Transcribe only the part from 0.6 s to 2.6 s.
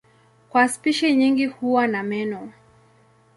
spishi nyingi huwa na meno.